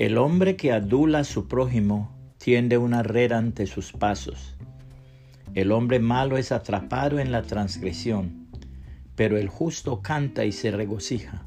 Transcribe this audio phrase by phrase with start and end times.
[0.00, 4.56] El hombre que adula a su prójimo tiende una red ante sus pasos.
[5.52, 8.48] El hombre malo es atrapado en la transgresión,
[9.14, 11.44] pero el justo canta y se regocija.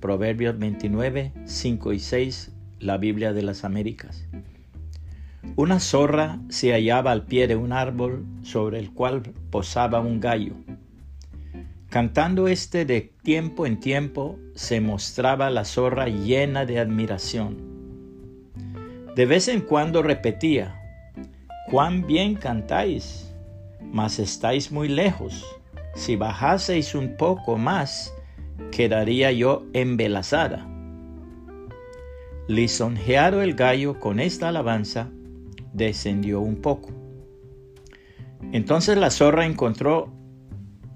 [0.00, 4.28] Proverbios 29, 5 y 6, la Biblia de las Américas.
[5.56, 10.56] Una zorra se hallaba al pie de un árbol sobre el cual posaba un gallo.
[11.92, 17.58] Cantando este de tiempo en tiempo, se mostraba la zorra llena de admiración.
[19.14, 20.80] De vez en cuando repetía,
[21.70, 23.34] cuán bien cantáis,
[23.82, 25.44] mas estáis muy lejos.
[25.94, 28.14] Si bajaseis un poco más,
[28.70, 30.66] quedaría yo embelazada.
[32.48, 35.10] Lisonjeado el gallo con esta alabanza,
[35.74, 36.88] descendió un poco.
[38.50, 40.21] Entonces la zorra encontró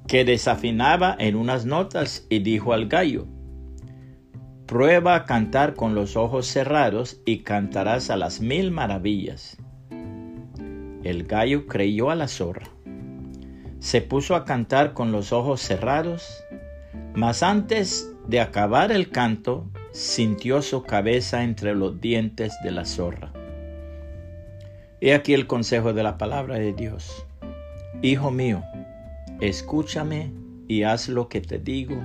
[0.07, 3.27] que desafinaba en unas notas y dijo al gallo,
[4.67, 9.59] Prueba a cantar con los ojos cerrados y cantarás a las mil maravillas.
[11.05, 12.67] El gallo creyó a la zorra.
[13.79, 16.43] Se puso a cantar con los ojos cerrados,
[17.15, 23.33] mas antes de acabar el canto, sintió su cabeza entre los dientes de la zorra.
[25.01, 27.25] He aquí el consejo de la palabra de Dios.
[28.03, 28.65] Hijo mío,
[29.41, 30.33] escúchame
[30.69, 31.97] y haz lo que te digo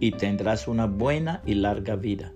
[0.00, 2.32] y tendrás una buena y larga vida.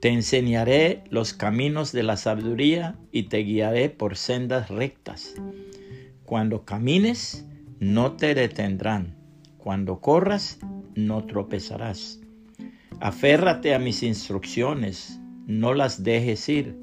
[0.00, 5.34] Te enseñaré los caminos de la sabiduría y te guiaré por sendas rectas.
[6.24, 7.46] Cuando camines,
[7.80, 9.14] no te detendrán.
[9.56, 10.58] Cuando corras,
[10.94, 12.20] no tropezarás.
[13.00, 16.76] Aférrate a mis instrucciones, no las dejes ir,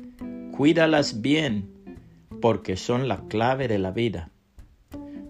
[0.52, 1.70] cuídalas bien
[2.42, 4.32] porque son la clave de la vida.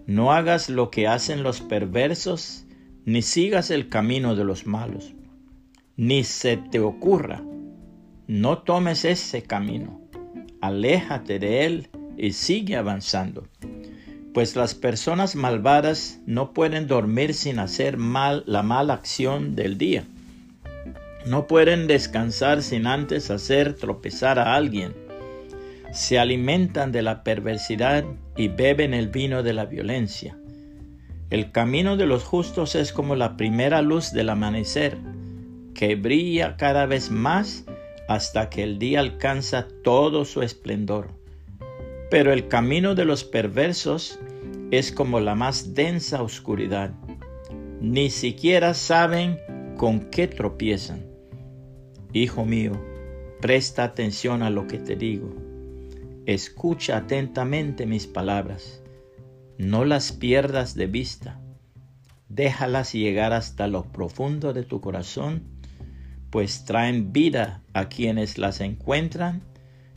[0.06, 2.64] No hagas lo que hacen los perversos,
[3.04, 5.12] ni sigas el camino de los malos,
[5.96, 7.42] ni se te ocurra.
[8.26, 10.00] No tomes ese camino,
[10.60, 13.46] aléjate de él y sigue avanzando.
[14.34, 20.04] Pues las personas malvadas no pueden dormir sin hacer mal la mala acción del día.
[21.26, 25.01] No pueden descansar sin antes hacer tropezar a alguien
[25.92, 28.04] se alimentan de la perversidad
[28.34, 30.38] y beben el vino de la violencia.
[31.28, 34.96] El camino de los justos es como la primera luz del amanecer,
[35.74, 37.64] que brilla cada vez más
[38.08, 41.10] hasta que el día alcanza todo su esplendor.
[42.10, 44.18] Pero el camino de los perversos
[44.70, 46.92] es como la más densa oscuridad.
[47.80, 49.38] Ni siquiera saben
[49.76, 51.04] con qué tropiezan.
[52.14, 52.72] Hijo mío,
[53.40, 55.51] presta atención a lo que te digo
[56.26, 58.80] Escucha atentamente mis palabras,
[59.58, 61.40] no las pierdas de vista,
[62.28, 65.42] déjalas llegar hasta lo profundo de tu corazón,
[66.30, 69.42] pues traen vida a quienes las encuentran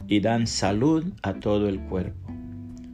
[0.08, 2.34] y dan salud a todo el cuerpo.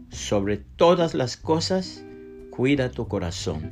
[0.09, 2.03] Sobre todas las cosas,
[2.49, 3.71] cuida tu corazón,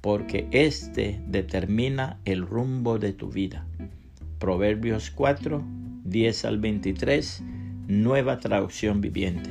[0.00, 3.68] porque éste determina el rumbo de tu vida.
[4.40, 5.62] Proverbios 4,
[6.02, 7.44] 10 al 23
[7.90, 9.50] nueva traducción viviente.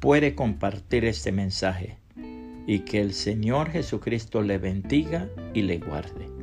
[0.00, 1.98] Puede compartir este mensaje
[2.66, 6.35] y que el Señor Jesucristo le bendiga y le guarde.